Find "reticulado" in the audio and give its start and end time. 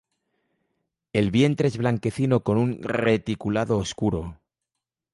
2.81-3.77